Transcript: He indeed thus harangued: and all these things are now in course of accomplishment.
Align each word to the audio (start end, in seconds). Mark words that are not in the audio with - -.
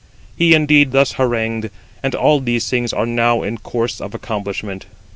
He 0.35 0.55
indeed 0.55 0.93
thus 0.93 1.11
harangued: 1.11 1.69
and 2.01 2.15
all 2.15 2.39
these 2.39 2.67
things 2.67 2.91
are 2.91 3.05
now 3.05 3.43
in 3.43 3.59
course 3.59 4.01
of 4.01 4.15
accomplishment. 4.15 4.87